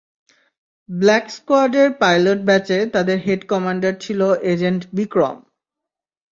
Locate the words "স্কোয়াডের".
1.29-1.89